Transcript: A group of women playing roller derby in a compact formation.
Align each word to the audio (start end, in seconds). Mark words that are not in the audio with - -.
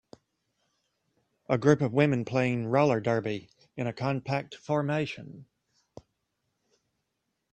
A 1.47 1.59
group 1.59 1.79
of 1.79 1.93
women 1.93 2.25
playing 2.25 2.65
roller 2.65 2.99
derby 2.99 3.51
in 3.77 3.85
a 3.85 3.93
compact 3.93 4.55
formation. 4.55 5.45